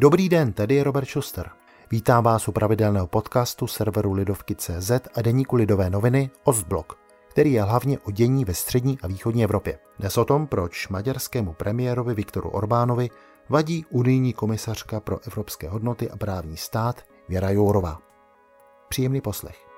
Dobrý 0.00 0.28
den, 0.28 0.52
tady 0.52 0.74
je 0.74 0.84
Robert 0.84 1.08
Schuster. 1.08 1.50
Vítám 1.90 2.24
vás 2.24 2.48
u 2.48 2.52
pravidelného 2.52 3.06
podcastu 3.06 3.66
serveru 3.66 4.12
Lidovky.cz 4.12 4.90
a 5.14 5.22
deníku 5.22 5.56
Lidové 5.56 5.90
noviny 5.90 6.30
Ostblok, 6.44 6.98
který 7.28 7.52
je 7.52 7.62
hlavně 7.62 7.98
o 7.98 8.10
dění 8.10 8.44
ve 8.44 8.54
střední 8.54 8.98
a 9.02 9.06
východní 9.06 9.44
Evropě. 9.44 9.78
Dnes 9.98 10.18
o 10.18 10.24
tom, 10.24 10.46
proč 10.46 10.88
maďarskému 10.88 11.52
premiérovi 11.52 12.14
Viktoru 12.14 12.50
Orbánovi 12.50 13.08
vadí 13.48 13.86
unijní 13.90 14.32
komisařka 14.32 15.00
pro 15.00 15.18
evropské 15.26 15.68
hodnoty 15.68 16.10
a 16.10 16.16
právní 16.16 16.56
stát 16.56 17.04
Věra 17.28 17.50
Jourová. 17.50 17.98
Příjemný 18.88 19.20
poslech. 19.20 19.69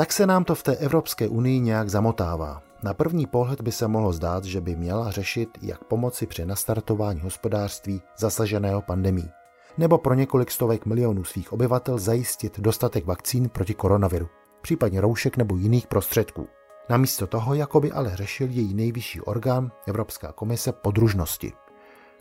Tak 0.00 0.12
se 0.12 0.26
nám 0.26 0.44
to 0.44 0.54
v 0.54 0.62
té 0.62 0.76
Evropské 0.76 1.28
unii 1.28 1.60
nějak 1.60 1.88
zamotává. 1.90 2.62
Na 2.82 2.94
první 2.94 3.26
pohled 3.26 3.60
by 3.60 3.72
se 3.72 3.88
mohlo 3.88 4.12
zdát, 4.12 4.44
že 4.44 4.60
by 4.60 4.76
měla 4.76 5.10
řešit, 5.10 5.48
jak 5.62 5.84
pomoci 5.84 6.26
při 6.26 6.46
nastartování 6.46 7.20
hospodářství 7.20 8.02
zasaženého 8.18 8.82
pandemí, 8.82 9.30
nebo 9.78 9.98
pro 9.98 10.14
několik 10.14 10.50
stovek 10.50 10.86
milionů 10.86 11.24
svých 11.24 11.52
obyvatel 11.52 11.98
zajistit 11.98 12.60
dostatek 12.60 13.06
vakcín 13.06 13.48
proti 13.48 13.74
koronaviru, 13.74 14.28
případně 14.62 15.00
roušek 15.00 15.36
nebo 15.36 15.56
jiných 15.56 15.86
prostředků. 15.86 16.48
Namísto 16.90 17.26
toho 17.26 17.54
jakoby 17.54 17.92
ale 17.92 18.16
řešil 18.16 18.48
její 18.50 18.74
nejvyšší 18.74 19.20
orgán, 19.20 19.72
Evropská 19.86 20.32
komise 20.32 20.72
podružnosti. 20.72 21.52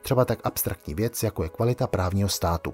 Třeba 0.02 0.26
tak 0.26 0.40
abstraktní 0.44 0.94
věc, 0.94 1.24
jako 1.24 1.44
je 1.44 1.50
kvalita 1.50 1.88
právního 1.88 2.30
státu. 2.30 2.74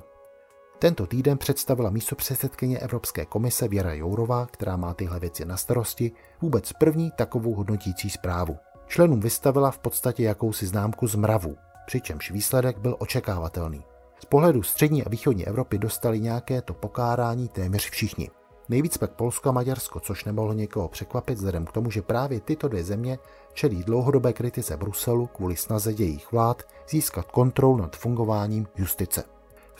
Tento 0.79 1.07
týden 1.07 1.37
představila 1.37 1.89
místo 1.89 2.15
předsedkyně 2.15 2.79
Evropské 2.79 3.25
komise 3.25 3.67
Věra 3.67 3.93
Jourová, 3.93 4.45
která 4.45 4.77
má 4.77 4.93
tyhle 4.93 5.19
věci 5.19 5.45
na 5.45 5.57
starosti, 5.57 6.11
vůbec 6.41 6.73
první 6.73 7.11
takovou 7.11 7.53
hodnotící 7.53 8.09
zprávu. 8.09 8.57
Členům 8.87 9.19
vystavila 9.19 9.71
v 9.71 9.77
podstatě 9.77 10.23
jakousi 10.23 10.67
známku 10.67 11.07
z 11.07 11.15
mravu, 11.15 11.57
přičemž 11.85 12.31
výsledek 12.31 12.77
byl 12.77 12.95
očekávatelný. 12.99 13.83
Z 14.19 14.25
pohledu 14.25 14.63
střední 14.63 15.03
a 15.03 15.09
východní 15.09 15.47
Evropy 15.47 15.77
dostali 15.77 16.19
nějaké 16.19 16.61
to 16.61 16.73
pokárání 16.73 17.47
téměř 17.47 17.89
všichni. 17.89 18.29
Nejvíc 18.69 18.97
pak 18.97 19.11
Polsko 19.11 19.49
a 19.49 19.51
Maďarsko, 19.51 19.99
což 19.99 20.25
nemohlo 20.25 20.53
někoho 20.53 20.87
překvapit 20.87 21.37
vzhledem 21.37 21.65
k 21.65 21.71
tomu, 21.71 21.91
že 21.91 22.01
právě 22.01 22.39
tyto 22.39 22.67
dvě 22.67 22.83
země 22.83 23.19
čelí 23.53 23.83
dlouhodobé 23.83 24.33
kritice 24.33 24.77
Bruselu 24.77 25.27
kvůli 25.27 25.55
snaze 25.55 25.91
jejich 25.91 26.31
vlád 26.31 26.63
získat 26.89 27.31
kontrolu 27.31 27.77
nad 27.77 27.95
fungováním 27.95 28.67
justice 28.77 29.34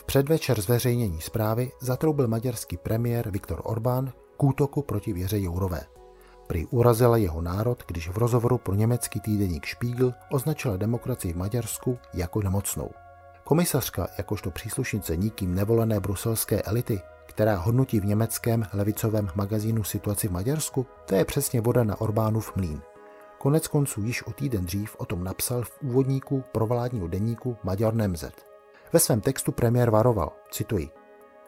předvečer 0.06 0.60
zveřejnění 0.60 1.20
zprávy 1.20 1.72
zatroubil 1.80 2.28
maďarský 2.28 2.76
premiér 2.76 3.30
Viktor 3.30 3.60
Orbán 3.64 4.12
k 4.36 4.44
útoku 4.44 4.82
proti 4.82 5.12
věře 5.12 5.40
Jourové. 5.40 5.80
Prý 6.46 6.66
urazila 6.66 7.16
jeho 7.16 7.42
národ, 7.42 7.82
když 7.86 8.08
v 8.08 8.18
rozhovoru 8.18 8.58
pro 8.58 8.74
německý 8.74 9.20
týdeník 9.20 9.66
Spiegel 9.66 10.14
označila 10.30 10.76
demokracii 10.76 11.32
v 11.32 11.36
Maďarsku 11.36 11.98
jako 12.14 12.42
nemocnou. 12.42 12.90
Komisařka, 13.44 14.08
jakožto 14.18 14.50
příslušnice 14.50 15.16
nikým 15.16 15.54
nevolené 15.54 16.00
bruselské 16.00 16.62
elity, 16.62 17.00
která 17.26 17.56
hodnotí 17.56 18.00
v 18.00 18.06
německém 18.06 18.66
levicovém 18.72 19.28
magazínu 19.34 19.84
situaci 19.84 20.28
v 20.28 20.32
Maďarsku, 20.32 20.86
to 21.06 21.14
je 21.14 21.24
přesně 21.24 21.60
voda 21.60 21.84
na 21.84 22.00
Orbánův 22.00 22.56
mlín. 22.56 22.80
Konec 23.38 23.68
konců 23.68 24.02
již 24.02 24.22
o 24.22 24.32
týden 24.32 24.64
dřív 24.64 24.96
o 24.98 25.04
tom 25.04 25.24
napsal 25.24 25.62
v 25.62 25.82
úvodníku 25.82 26.44
provládního 26.52 27.08
denníku 27.08 27.56
Maďar 27.62 27.94
Nemzet. 27.94 28.55
Ve 28.96 29.00
svém 29.00 29.20
textu 29.20 29.52
premiér 29.52 29.90
varoval, 29.90 30.32
cituji, 30.50 30.90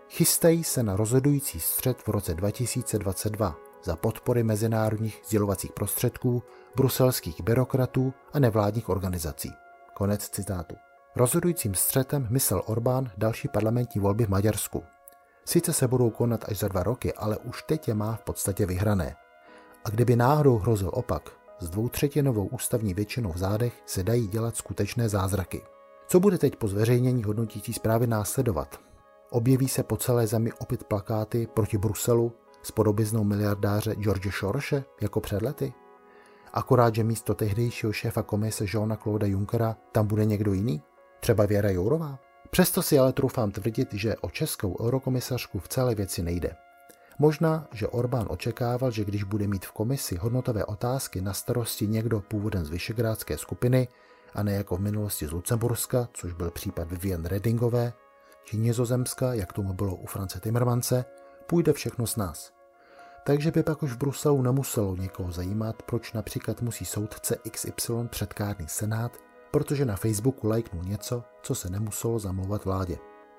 Chystají 0.08 0.64
se 0.64 0.82
na 0.82 0.96
rozhodující 0.96 1.60
střed 1.60 2.02
v 2.02 2.08
roce 2.08 2.34
2022 2.34 3.56
za 3.84 3.96
podpory 3.96 4.42
mezinárodních 4.42 5.22
sdělovacích 5.26 5.72
prostředků, 5.72 6.42
bruselských 6.76 7.42
byrokratů 7.42 8.14
a 8.32 8.38
nevládních 8.38 8.88
organizací. 8.88 9.50
Konec 9.94 10.28
citátu. 10.28 10.76
Rozhodujícím 11.16 11.74
střetem 11.74 12.26
myslel 12.30 12.62
Orbán 12.66 13.10
další 13.16 13.48
parlamentní 13.48 14.00
volby 14.00 14.26
v 14.26 14.28
Maďarsku. 14.28 14.84
Sice 15.44 15.72
se 15.72 15.88
budou 15.88 16.10
konat 16.10 16.44
až 16.48 16.58
za 16.58 16.68
dva 16.68 16.82
roky, 16.82 17.14
ale 17.14 17.38
už 17.38 17.62
teď 17.62 17.88
je 17.88 17.94
má 17.94 18.16
v 18.16 18.22
podstatě 18.22 18.66
vyhrané. 18.66 19.16
A 19.84 19.90
kdyby 19.90 20.16
náhodou 20.16 20.58
hrozil 20.58 20.90
opak, 20.92 21.30
s 21.58 21.70
dvoutřetinovou 21.70 22.46
ústavní 22.46 22.94
většinou 22.94 23.32
v 23.32 23.38
zádech 23.38 23.82
se 23.86 24.02
dají 24.02 24.28
dělat 24.28 24.56
skutečné 24.56 25.08
zázraky. 25.08 25.62
Co 26.10 26.20
bude 26.20 26.38
teď 26.38 26.56
po 26.56 26.68
zveřejnění 26.68 27.24
hodnotící 27.24 27.72
zprávy 27.72 28.06
následovat? 28.06 28.80
Objeví 29.30 29.68
se 29.68 29.82
po 29.82 29.96
celé 29.96 30.26
zemi 30.26 30.52
opět 30.52 30.84
plakáty 30.84 31.48
proti 31.54 31.78
Bruselu 31.78 32.32
s 32.62 32.70
podobiznou 32.70 33.24
miliardáře 33.24 33.94
George 33.94 34.34
Sorše 34.34 34.84
jako 35.00 35.20
před 35.20 35.42
lety? 35.42 35.72
Akorát, 36.52 36.94
že 36.94 37.04
místo 37.04 37.34
tehdejšího 37.34 37.92
šéfa 37.92 38.22
komise 38.22 38.64
Johna 38.68 38.96
Claude 38.96 39.28
Junckera 39.28 39.76
tam 39.92 40.06
bude 40.06 40.24
někdo 40.24 40.52
jiný? 40.52 40.82
Třeba 41.20 41.46
Věra 41.46 41.70
Jourová? 41.70 42.18
Přesto 42.50 42.82
si 42.82 42.98
ale 42.98 43.12
troufám 43.12 43.50
tvrdit, 43.50 43.88
že 43.92 44.16
o 44.16 44.30
českou 44.30 44.80
eurokomisařku 44.80 45.58
v 45.58 45.68
celé 45.68 45.94
věci 45.94 46.22
nejde. 46.22 46.56
Možná, 47.18 47.68
že 47.72 47.88
Orbán 47.88 48.26
očekával, 48.30 48.90
že 48.90 49.04
když 49.04 49.24
bude 49.24 49.46
mít 49.46 49.66
v 49.66 49.72
komisi 49.72 50.16
hodnotové 50.16 50.64
otázky 50.64 51.20
na 51.20 51.32
starosti 51.32 51.86
někdo 51.86 52.20
původem 52.20 52.64
z 52.64 52.70
Vyšegrádské 52.70 53.38
skupiny, 53.38 53.88
a 54.38 54.42
ne 54.42 54.52
jako 54.52 54.76
v 54.76 54.80
minulosti 54.80 55.26
z 55.26 55.32
Lucemburska, 55.32 56.08
což 56.12 56.32
byl 56.32 56.50
případ 56.50 56.90
Vivian 56.90 57.24
Redingové, 57.24 57.92
či 58.44 58.56
Nizozemska, 58.56 59.34
jak 59.34 59.52
tomu 59.52 59.72
bylo 59.72 59.94
u 59.94 60.06
France 60.06 60.40
Timmermanse, 60.40 61.04
půjde 61.46 61.72
všechno 61.72 62.06
s 62.06 62.16
nás. 62.16 62.52
Takže 63.26 63.50
by 63.50 63.62
pak 63.62 63.82
už 63.82 63.92
v 63.92 63.96
Bruselu 63.96 64.42
nemuselo 64.42 64.96
někoho 64.96 65.32
zajímat, 65.32 65.82
proč 65.82 66.12
například 66.12 66.62
musí 66.62 66.84
soudce 66.84 67.36
XY 67.50 67.92
předkárný 68.06 68.68
senát, 68.68 69.12
protože 69.50 69.84
na 69.84 69.96
Facebooku 69.96 70.48
lajknul 70.48 70.84
něco, 70.84 71.24
co 71.42 71.54
se 71.54 71.70
nemuselo 71.70 72.18
zamlouvat 72.18 72.64
vládě. 72.64 72.98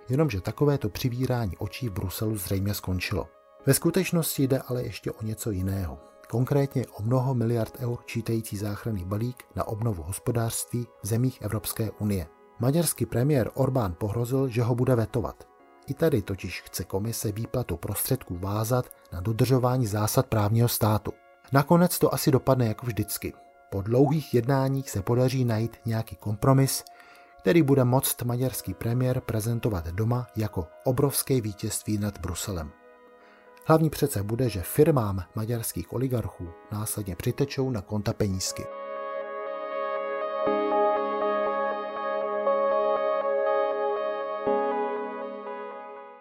Jenomže 0.09 0.41
takovéto 0.41 0.89
přivírání 0.89 1.57
očí 1.57 1.89
v 1.89 1.93
Bruselu 1.93 2.37
zřejmě 2.37 2.73
skončilo. 2.73 3.27
Ve 3.65 3.73
skutečnosti 3.73 4.47
jde 4.47 4.61
ale 4.67 4.83
ještě 4.83 5.11
o 5.11 5.23
něco 5.23 5.51
jiného 5.51 5.99
konkrétně 6.31 6.85
o 6.87 7.03
mnoho 7.03 7.33
miliard 7.33 7.77
eur 7.79 7.97
čítající 8.05 8.57
záchranný 8.57 9.05
balík 9.05 9.43
na 9.55 9.67
obnovu 9.67 10.03
hospodářství 10.03 10.87
v 11.03 11.07
zemích 11.07 11.41
Evropské 11.41 11.91
unie. 11.91 12.27
Maďarský 12.59 13.05
premiér 13.05 13.51
Orbán 13.53 13.95
pohrozil, 13.99 14.47
že 14.47 14.63
ho 14.63 14.75
bude 14.75 14.95
vetovat. 14.95 15.47
I 15.87 15.93
tady 15.93 16.21
totiž 16.21 16.61
chce 16.61 16.83
komise 16.83 17.31
výplatu 17.31 17.77
prostředků 17.77 18.37
vázat 18.37 18.85
na 19.13 19.21
dodržování 19.21 19.87
zásad 19.87 20.27
právního 20.27 20.67
státu. 20.67 21.13
Nakonec 21.51 21.99
to 21.99 22.13
asi 22.13 22.31
dopadne 22.31 22.67
jako 22.67 22.85
vždycky. 22.85 23.33
Po 23.69 23.81
dlouhých 23.81 24.33
jednáních 24.33 24.89
se 24.89 25.01
podaří 25.01 25.45
najít 25.45 25.77
nějaký 25.85 26.15
kompromis, 26.15 26.83
který 27.39 27.61
bude 27.61 27.83
moct 27.83 28.21
maďarský 28.21 28.73
premiér 28.73 29.21
prezentovat 29.21 29.87
doma 29.87 30.27
jako 30.35 30.67
obrovské 30.83 31.41
vítězství 31.41 31.97
nad 31.97 32.17
Bruselem. 32.17 32.71
Hlavní 33.69 33.89
přece 33.89 34.23
bude, 34.23 34.49
že 34.49 34.61
firmám 34.61 35.23
maďarských 35.35 35.93
oligarchů 35.93 36.47
následně 36.71 37.15
přitečou 37.15 37.71
na 37.71 37.81
konta 37.81 38.13
penízky. 38.13 38.63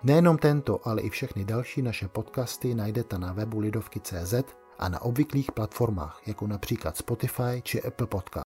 Nejenom 0.02 0.38
tento, 0.38 0.88
ale 0.88 1.02
i 1.02 1.10
všechny 1.10 1.44
další 1.44 1.82
naše 1.82 2.08
podcasty 2.08 2.74
najdete 2.74 3.18
na 3.18 3.32
webu 3.32 3.58
lidovky.cz 3.58 4.34
a 4.78 4.88
na 4.88 5.02
obvyklých 5.02 5.52
platformách, 5.52 6.22
jako 6.26 6.46
například 6.46 6.96
Spotify 6.96 7.62
či 7.62 7.82
Apple 7.82 8.06
Podcast. 8.06 8.36